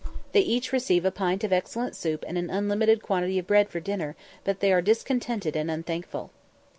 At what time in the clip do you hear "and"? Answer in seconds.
2.27-2.35, 5.55-5.69